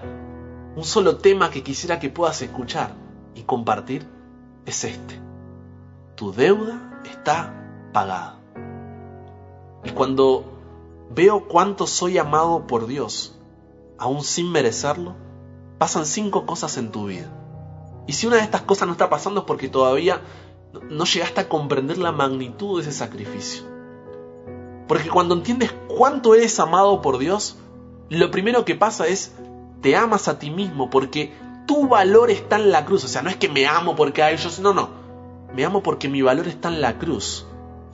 [0.75, 2.95] un solo tema que quisiera que puedas escuchar
[3.35, 4.07] y compartir,
[4.65, 5.19] es este.
[6.15, 8.39] Tu deuda está pagada.
[9.83, 10.45] Y cuando
[11.11, 13.37] veo cuánto soy amado por Dios,
[13.97, 15.15] aún sin merecerlo,
[15.77, 17.31] pasan cinco cosas en tu vida.
[18.07, 20.21] Y si una de estas cosas no está pasando es porque todavía
[20.89, 23.63] no llegaste a comprender la magnitud de ese sacrificio.
[24.87, 27.57] Porque cuando entiendes cuánto eres amado por Dios,
[28.09, 29.33] lo primero que pasa es
[29.83, 31.33] te amas a ti mismo porque
[31.67, 33.03] tu valor está en la cruz.
[33.03, 34.89] O sea, no es que me amo porque a ellos, no, no.
[35.53, 37.45] Me amo porque mi valor está en la cruz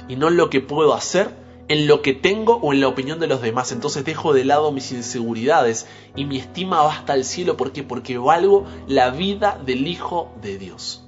[0.07, 1.35] y no en lo que puedo hacer,
[1.67, 3.71] en lo que tengo o en la opinión de los demás.
[3.71, 7.57] Entonces dejo de lado mis inseguridades y mi estima va hasta el cielo.
[7.57, 7.83] ¿Por qué?
[7.83, 11.03] Porque valgo la vida del Hijo de Dios.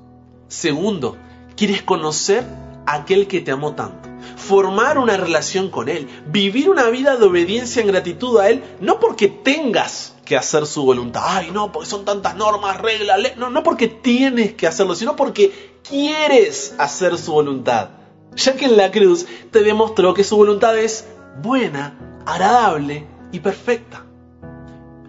[0.47, 1.15] Segundo,
[1.55, 2.43] quieres conocer
[2.85, 4.09] a aquel que te amó tanto.
[4.35, 6.07] Formar una relación con Él.
[6.27, 8.63] Vivir una vida de obediencia en gratitud a Él.
[8.81, 11.23] No porque tengas que hacer su voluntad.
[11.25, 13.37] Ay, no, porque son tantas normas, reglas.
[13.37, 17.89] No, no porque tienes que hacerlo, sino porque quieres hacer su voluntad.
[18.35, 21.05] Ya que en la cruz te demostró que su voluntad es
[21.41, 24.05] buena, agradable y perfecta.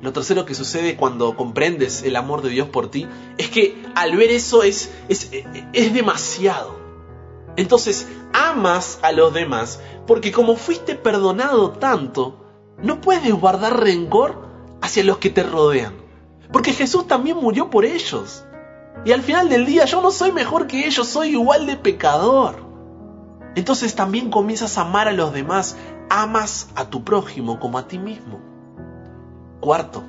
[0.01, 3.07] Lo tercero que sucede cuando comprendes el amor de Dios por ti
[3.38, 5.31] es que al ver eso es, es,
[5.72, 6.77] es demasiado.
[7.57, 12.44] Entonces amas a los demás porque como fuiste perdonado tanto,
[12.83, 14.51] no puedes guardar rencor
[14.83, 15.95] hacia los que te rodean.
[16.53, 18.45] Porque Jesús también murió por ellos.
[19.05, 22.57] Y al final del día yo no soy mejor que ellos, soy igual de pecador.
[23.55, 25.77] Entonces también comienzas a amar a los demás,
[26.11, 28.40] amas a tu prójimo como a ti mismo.
[29.61, 30.03] Cuarto,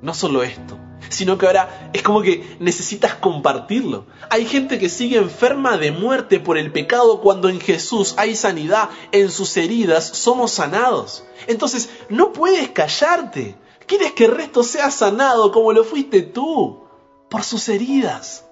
[0.00, 4.06] no solo esto, sino que ahora es como que necesitas compartirlo.
[4.30, 8.90] Hay gente que sigue enferma de muerte por el pecado cuando en Jesús hay sanidad,
[9.10, 11.24] en sus heridas somos sanados.
[11.46, 16.82] Entonces no puedes callarte, Quieres que el resto sea sanado como lo fuiste tú,
[17.28, 18.46] por sus heridas.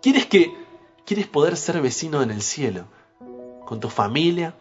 [0.00, 0.54] Quieres que
[1.04, 2.86] quieres poder ser vecino en el cielo,
[3.64, 4.54] con tu familia,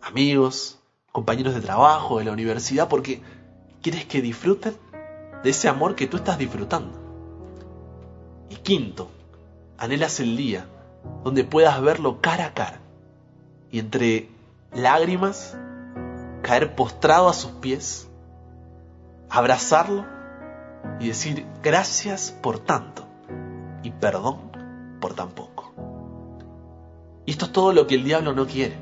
[0.00, 0.78] amigos,
[1.12, 3.20] compañeros de trabajo, de la universidad, porque
[3.82, 4.76] quieres que disfruten
[5.42, 6.98] de ese amor que tú estás disfrutando.
[8.50, 9.10] Y quinto,
[9.78, 10.66] anhelas el día
[11.24, 12.80] donde puedas verlo cara a cara
[13.70, 14.28] y entre
[14.72, 15.56] lágrimas
[16.42, 18.08] caer postrado a sus pies
[19.28, 20.06] abrazarlo
[21.00, 23.06] y decir gracias por tanto
[23.82, 24.50] y perdón
[25.00, 25.74] por tan poco.
[27.24, 28.76] Y esto es todo lo que el diablo no quiere.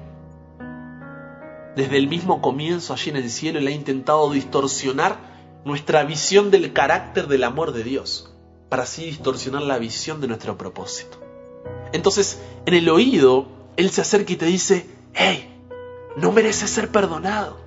[1.77, 5.17] Desde el mismo comienzo allí en el cielo él ha intentado distorsionar
[5.65, 8.33] nuestra visión del carácter del amor de Dios,
[8.69, 11.19] para así distorsionar la visión de nuestro propósito.
[11.93, 15.63] Entonces, en el oído, Él se acerca y te dice, hey,
[16.17, 17.64] no mereces ser perdonado.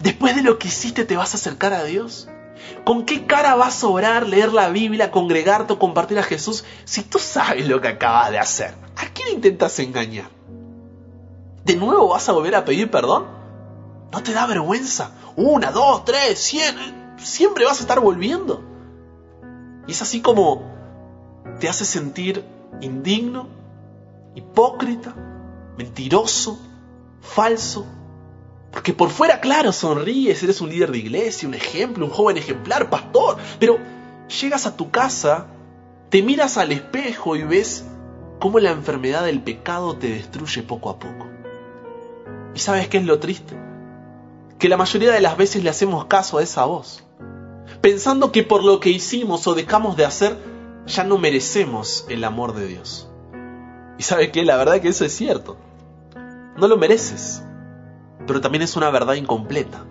[0.00, 2.28] Después de lo que hiciste, ¿te vas a acercar a Dios?
[2.84, 7.02] ¿Con qué cara vas a orar, leer la Biblia, congregarte o compartir a Jesús si
[7.02, 8.74] tú sabes lo que acabas de hacer?
[8.96, 10.28] ¿A quién intentas engañar?
[11.64, 13.26] ¿De nuevo vas a volver a pedir perdón?
[14.12, 15.12] ¿No te da vergüenza?
[15.36, 16.76] Una, dos, tres, cien.
[17.16, 18.62] Siempre vas a estar volviendo.
[19.86, 20.70] Y es así como
[21.60, 22.44] te hace sentir
[22.80, 23.48] indigno,
[24.34, 25.14] hipócrita,
[25.76, 26.58] mentiroso,
[27.20, 27.86] falso,
[28.72, 32.88] porque por fuera, claro, sonríes, eres un líder de iglesia, un ejemplo, un joven ejemplar,
[32.88, 33.36] pastor.
[33.58, 33.78] Pero
[34.40, 35.46] llegas a tu casa,
[36.08, 37.84] te miras al espejo y ves
[38.40, 41.28] cómo la enfermedad del pecado te destruye poco a poco.
[42.54, 43.56] ¿Y sabes qué es lo triste?
[44.58, 47.04] Que la mayoría de las veces le hacemos caso a esa voz,
[47.82, 50.38] pensando que por lo que hicimos o dejamos de hacer,
[50.86, 53.10] ya no merecemos el amor de Dios.
[53.98, 55.58] Y sabes qué, la verdad es que eso es cierto.
[56.56, 57.44] No lo mereces,
[58.26, 59.84] pero también es una verdad incompleta.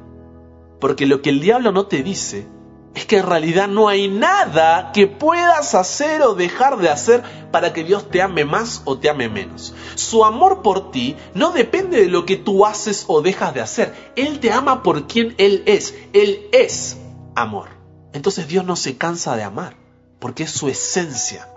[0.80, 2.48] Porque lo que el diablo no te dice
[2.94, 7.72] es que en realidad no hay nada que puedas hacer o dejar de hacer para
[7.72, 9.74] que Dios te ame más o te ame menos.
[9.96, 13.94] Su amor por ti no depende de lo que tú haces o dejas de hacer.
[14.16, 15.96] Él te ama por quien Él es.
[16.14, 16.98] Él es
[17.36, 17.70] amor.
[18.14, 19.78] Entonces Dios no se cansa de amar,
[20.20, 21.48] porque es su esencia.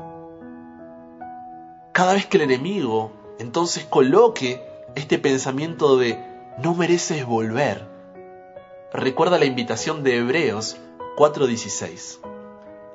[1.92, 4.62] Cada vez que el enemigo entonces coloque
[4.94, 7.86] este pensamiento de no mereces volver,
[8.92, 10.76] recuerda la invitación de Hebreos
[11.16, 12.20] 4:16.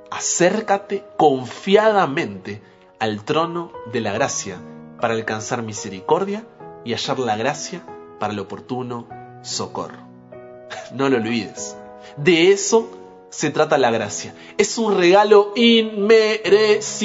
[0.09, 2.61] Acércate confiadamente
[2.99, 4.59] al trono de la gracia
[4.99, 6.45] para alcanzar misericordia
[6.83, 7.85] y hallar la gracia
[8.19, 9.07] para el oportuno
[9.41, 9.99] socorro.
[10.93, 11.75] No lo olvides.
[12.17, 12.89] De eso
[13.29, 14.33] se trata la gracia.
[14.57, 16.97] Es un regalo inmerecido.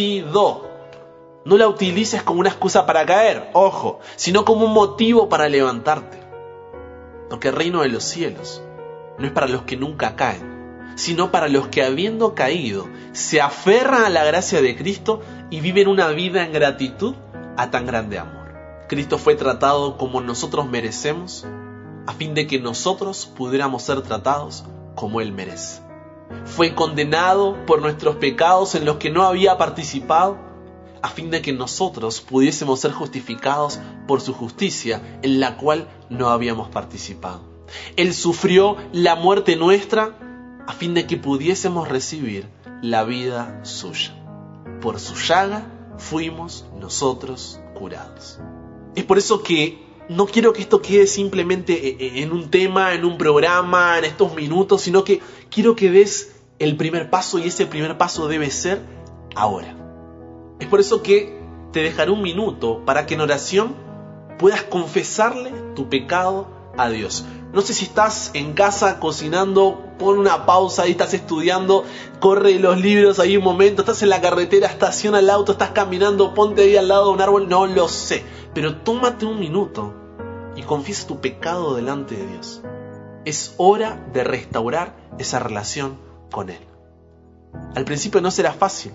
[1.45, 6.24] No la utilices como una excusa para caer, ojo, sino como un motivo para levantarte.
[7.29, 8.63] Porque el reino de los cielos
[9.19, 14.05] no es para los que nunca caen, sino para los que habiendo caído se aferran
[14.05, 17.15] a la gracia de Cristo y viven una vida en gratitud
[17.57, 18.45] a tan grande amor.
[18.89, 21.47] Cristo fue tratado como nosotros merecemos,
[22.07, 25.81] a fin de que nosotros pudiéramos ser tratados como Él merece.
[26.45, 30.37] Fue condenado por nuestros pecados en los que no había participado,
[31.05, 36.31] a fin de que nosotros pudiésemos ser justificados por su justicia en la cual no
[36.31, 37.43] habíamos participado.
[37.97, 40.17] Él sufrió la muerte nuestra
[40.67, 42.47] a fin de que pudiésemos recibir
[42.81, 44.15] la vida suya.
[44.81, 48.39] Por su llaga fuimos nosotros curados.
[48.95, 52.95] Es por eso que no quiero que esto quede simplemente e, e, en un tema,
[52.95, 57.49] en un programa, en estos minutos, sino que quiero que des el primer paso y
[57.49, 58.81] ese primer paso debe ser
[59.35, 59.84] ahora.
[60.65, 61.39] Es por eso que
[61.73, 63.75] te dejaré un minuto para que en oración
[64.39, 66.49] puedas confesarle tu pecado
[66.79, 67.27] a Dios.
[67.53, 71.85] No sé si estás en casa cocinando, pon una pausa ahí, estás estudiando,
[72.19, 76.33] corre los libros ahí un momento, estás en la carretera, estaciona el auto, estás caminando,
[76.33, 78.25] ponte ahí al lado de un árbol, no lo sé.
[78.55, 79.93] Pero tómate un minuto
[80.57, 82.63] y confiesa tu pecado delante de Dios.
[83.27, 85.99] Es hora de restaurar esa relación
[86.31, 86.67] con Él.
[87.75, 88.93] Al principio no será fácil,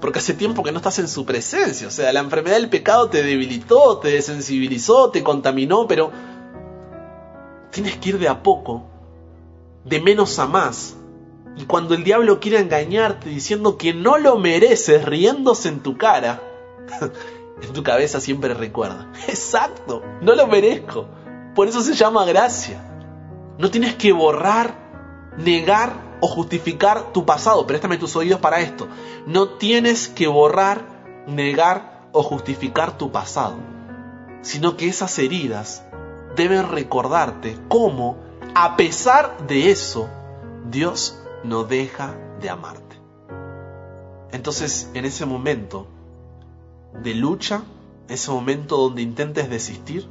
[0.00, 3.08] porque hace tiempo que no estás en su presencia, o sea, la enfermedad del pecado
[3.08, 6.12] te debilitó, te desensibilizó, te contaminó, pero
[7.70, 8.84] tienes que ir de a poco,
[9.84, 10.96] de menos a más.
[11.56, 16.40] Y cuando el diablo quiere engañarte diciendo que no lo mereces, riéndose en tu cara,
[17.62, 21.06] en tu cabeza siempre recuerda, exacto, no lo merezco.
[21.56, 22.84] Por eso se llama gracia.
[23.58, 27.66] No tienes que borrar, negar o justificar tu pasado.
[27.66, 28.88] Préstame tus oídos para esto.
[29.26, 33.56] No tienes que borrar, negar o justificar tu pasado.
[34.42, 35.84] Sino que esas heridas
[36.36, 38.18] deben recordarte cómo,
[38.54, 40.08] a pesar de eso,
[40.70, 42.96] Dios no deja de amarte.
[44.30, 45.86] Entonces, en ese momento
[47.02, 47.62] de lucha,
[48.08, 50.08] ese momento donde intentes desistir,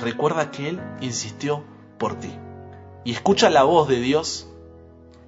[0.00, 1.62] recuerda que Él insistió
[1.98, 2.32] por ti.
[3.04, 4.49] Y escucha la voz de Dios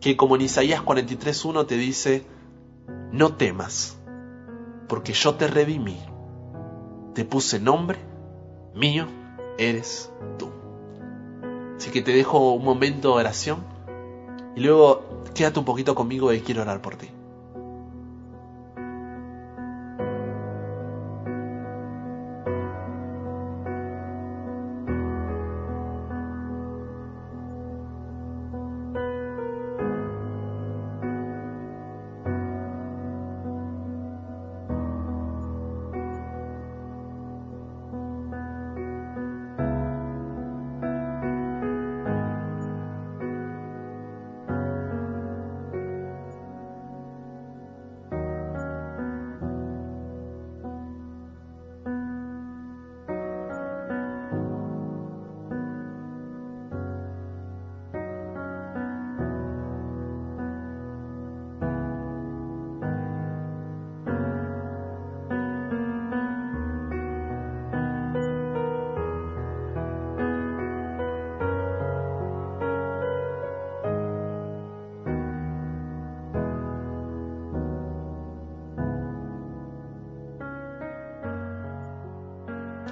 [0.02, 2.26] que como en Isaías 43.1 te dice,
[3.12, 3.98] no temas,
[4.88, 5.98] porque yo te redimí,
[7.14, 7.98] te puse nombre
[8.74, 9.06] mío
[9.58, 10.50] eres tú.
[11.76, 13.64] Así que te dejo un momento de oración
[14.56, 17.08] y luego quédate un poquito conmigo y quiero orar por ti.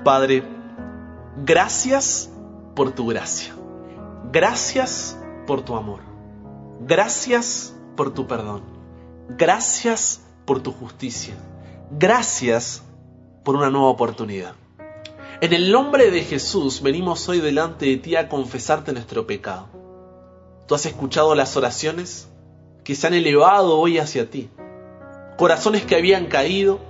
[0.05, 0.43] Padre,
[1.45, 2.31] gracias
[2.75, 3.55] por tu gracia.
[4.33, 6.01] Gracias por tu amor.
[6.81, 8.63] Gracias por tu perdón.
[9.29, 11.35] Gracias por tu justicia.
[11.91, 12.83] Gracias
[13.45, 14.55] por una nueva oportunidad.
[15.43, 19.69] En el nombre de Jesús venimos hoy delante de ti a confesarte nuestro pecado.
[20.67, 22.29] Tú has escuchado las oraciones
[22.85, 24.49] que se han elevado hoy hacia ti.
[25.37, 26.81] Corazones que habían caído,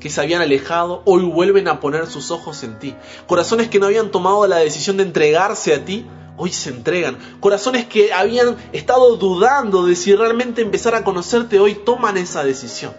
[0.00, 2.96] que se habían alejado, hoy vuelven a poner sus ojos en ti.
[3.26, 7.18] Corazones que no habían tomado la decisión de entregarse a ti, hoy se entregan.
[7.38, 12.94] Corazones que habían estado dudando de si realmente empezar a conocerte, hoy toman esa decisión.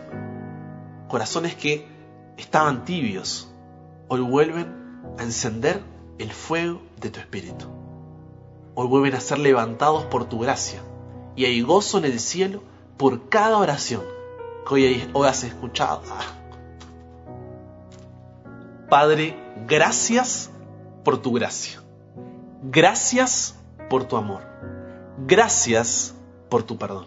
[1.07, 1.87] Corazones que
[2.37, 3.49] estaban tibios,
[4.07, 4.67] hoy vuelven
[5.17, 5.81] a encender
[6.19, 7.65] el fuego de tu espíritu.
[8.75, 10.81] Hoy vuelven a ser levantados por tu gracia.
[11.35, 12.61] Y hay gozo en el cielo
[12.97, 14.03] por cada oración
[14.67, 16.01] que hoy, has escuchado.
[18.91, 19.37] Padre,
[19.69, 20.51] gracias
[21.05, 21.81] por tu gracia.
[22.61, 23.57] Gracias
[23.89, 24.41] por tu amor.
[25.25, 26.13] Gracias
[26.49, 27.05] por tu perdón.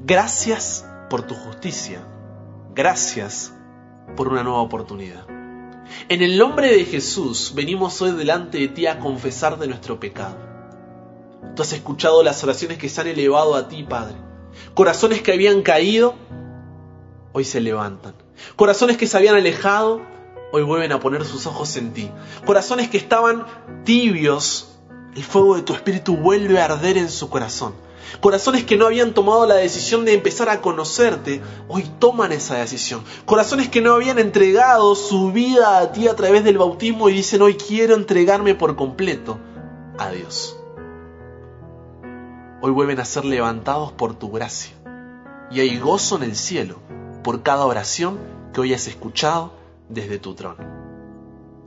[0.00, 2.02] Gracias por tu justicia.
[2.74, 3.54] Gracias
[4.14, 5.24] por una nueva oportunidad.
[6.10, 10.36] En el nombre de Jesús venimos hoy delante de ti a confesar de nuestro pecado.
[11.56, 14.16] Tú has escuchado las oraciones que se han elevado a ti, Padre.
[14.74, 16.14] Corazones que habían caído,
[17.32, 18.12] hoy se levantan.
[18.54, 20.19] Corazones que se habían alejado,
[20.52, 22.10] hoy vuelven a poner sus ojos en ti.
[22.44, 23.46] Corazones que estaban
[23.84, 24.78] tibios,
[25.14, 27.74] el fuego de tu espíritu vuelve a arder en su corazón.
[28.20, 33.02] Corazones que no habían tomado la decisión de empezar a conocerte, hoy toman esa decisión.
[33.24, 37.42] Corazones que no habían entregado su vida a ti a través del bautismo y dicen,
[37.42, 39.38] hoy quiero entregarme por completo
[39.96, 40.56] a Dios.
[42.62, 44.74] Hoy vuelven a ser levantados por tu gracia.
[45.50, 46.76] Y hay gozo en el cielo
[47.22, 48.18] por cada oración
[48.52, 49.59] que hoy has escuchado
[49.90, 50.64] desde tu trono.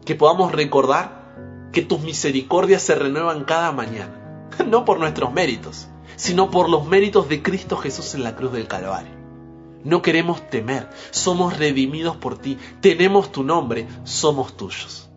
[0.05, 6.49] Que podamos recordar que tus misericordias se renuevan cada mañana, no por nuestros méritos, sino
[6.49, 9.23] por los méritos de Cristo Jesús en la cruz del Calvario.
[9.83, 15.09] No queremos temer, somos redimidos por ti, tenemos tu nombre, somos tuyos.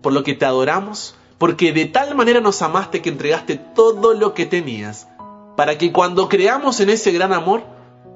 [0.00, 4.32] Por lo que te adoramos, porque de tal manera nos amaste que entregaste todo lo
[4.32, 5.08] que tenías,
[5.56, 7.64] para que cuando creamos en ese gran amor,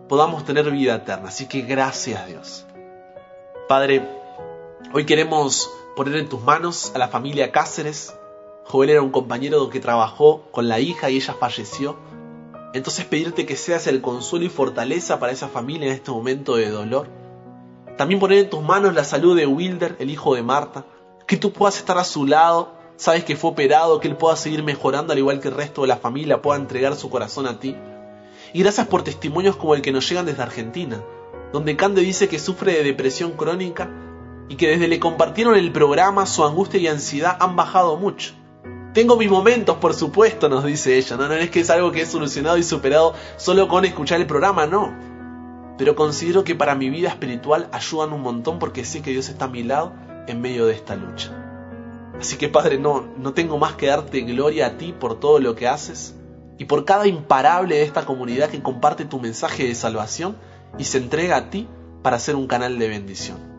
[0.08, 1.28] podamos tener vida eterna.
[1.28, 2.66] Así que gracias Dios.
[3.68, 4.21] Padre,
[4.94, 8.14] hoy queremos poner en tus manos a la familia Cáceres.
[8.64, 11.96] Joel era un compañero que trabajó con la hija y ella falleció.
[12.74, 16.68] Entonces pedirte que seas el consuelo y fortaleza para esa familia en este momento de
[16.68, 17.08] dolor.
[17.96, 20.84] También poner en tus manos la salud de Wilder, el hijo de Marta.
[21.26, 22.74] Que tú puedas estar a su lado.
[22.96, 25.88] Sabes que fue operado, que él pueda seguir mejorando al igual que el resto de
[25.88, 27.74] la familia pueda entregar su corazón a ti.
[28.52, 31.02] Y gracias por testimonios como el que nos llegan desde Argentina,
[31.52, 33.90] donde Cande dice que sufre de depresión crónica
[34.48, 38.34] y que desde le compartieron el programa su angustia y ansiedad han bajado mucho.
[38.92, 41.16] Tengo mis momentos, por supuesto, nos dice ella.
[41.16, 44.26] No, no es que es algo que he solucionado y superado solo con escuchar el
[44.26, 44.92] programa, no.
[45.78, 49.46] Pero considero que para mi vida espiritual ayudan un montón porque sé que Dios está
[49.46, 49.94] a mi lado
[50.26, 51.32] en medio de esta lucha.
[52.20, 55.54] Así que Padre, no, no tengo más que darte gloria a ti por todo lo
[55.54, 56.14] que haces
[56.58, 60.36] y por cada imparable de esta comunidad que comparte tu mensaje de salvación
[60.78, 61.66] y se entrega a ti
[62.02, 63.51] para ser un canal de bendición.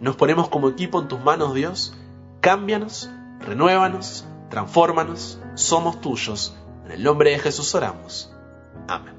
[0.00, 1.94] Nos ponemos como equipo en tus manos, Dios.
[2.40, 6.56] Cámbianos, renuévanos, transfórmanos, somos tuyos.
[6.84, 8.32] En el nombre de Jesús oramos.
[8.86, 9.17] Amén.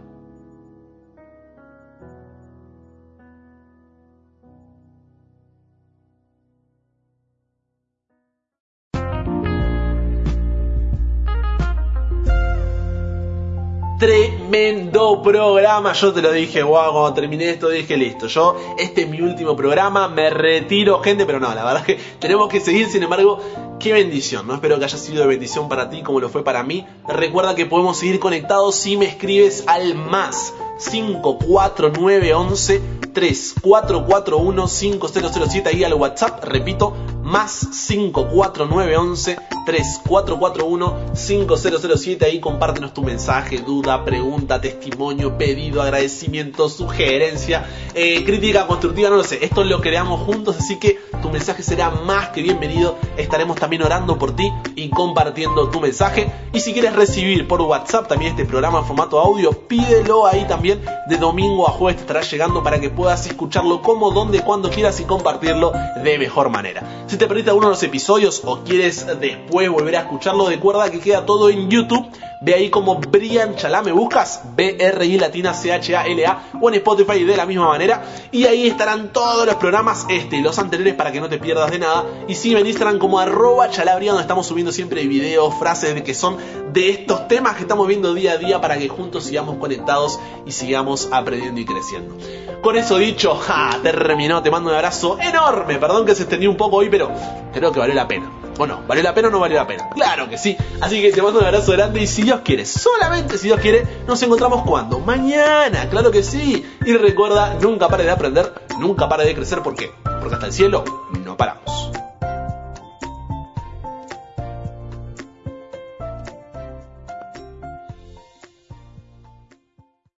[14.49, 19.07] Tremendo programa, yo te lo dije, wow, cuando terminé esto dije listo, yo, este es
[19.07, 22.89] mi último programa, me retiro gente, pero no, la verdad es que tenemos que seguir,
[22.89, 23.39] sin embargo,
[23.79, 24.55] qué bendición, ¿no?
[24.55, 26.83] Espero que haya sido de bendición para ti como lo fue para mí.
[27.07, 32.81] Recuerda que podemos seguir conectados si me escribes al más 54911
[33.13, 36.95] 3441 5007 ahí al WhatsApp, repito,
[37.29, 48.23] más 54911 3441 5007 ahí compártenos tu mensaje, duda, pregunta, testimonio, pedido, agradecimiento, sugerencia, eh,
[48.25, 52.29] crítica constructiva, no lo sé, esto lo creamos juntos, así que tu mensaje será más
[52.29, 56.31] que bienvenido, estaremos también orando por ti y compartiendo tu mensaje.
[56.51, 60.81] Y si quieres recibir por WhatsApp también este programa en formato audio, pídelo ahí también.
[61.07, 64.99] De domingo a jueves te estará llegando para que puedas escucharlo como, donde, cuando quieras
[64.99, 65.73] y compartirlo
[66.03, 67.05] de mejor manera.
[67.19, 71.25] Te perdiste alguno de los episodios o quieres después volver a escucharlo, recuerda que queda
[71.25, 72.07] todo en YouTube.
[72.41, 77.45] Ve ahí como Brian Chalá, me buscas, B-R-I latina C-H-A-L-A, o en Spotify de la
[77.45, 78.01] misma manera.
[78.31, 81.69] Y ahí estarán todos los programas, este y los anteriores, para que no te pierdas
[81.69, 82.05] de nada.
[82.29, 86.37] Y sígueme en Instagram como arroba donde estamos subiendo siempre videos, frases que son
[86.71, 90.53] de estos temas que estamos viendo día a día para que juntos sigamos conectados y
[90.53, 92.15] sigamos aprendiendo y creciendo.
[92.61, 95.77] Con eso dicho, ja, terminó, te mando un abrazo enorme.
[95.77, 97.08] Perdón que se extendió un poco hoy, pero
[97.53, 98.31] creo que valió la pena.
[98.57, 98.81] ¿O no?
[98.87, 99.89] ¿Valió la pena o no valió la pena?
[99.91, 100.57] Claro que sí.
[100.81, 103.87] Así que te mando un abrazo grande y si Dios quiere, solamente si Dios quiere,
[104.05, 104.99] nos encontramos cuando?
[104.99, 106.65] Mañana, claro que sí.
[106.85, 109.61] Y recuerda, nunca pare de aprender, nunca pare de crecer.
[109.61, 109.91] ¿Por qué?
[110.19, 110.83] Porque hasta el cielo
[111.23, 111.98] no paramos.